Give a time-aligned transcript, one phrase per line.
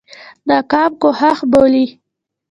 [0.47, 1.85] ناکام کوښښ بولي.